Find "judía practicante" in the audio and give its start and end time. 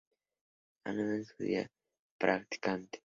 1.33-2.99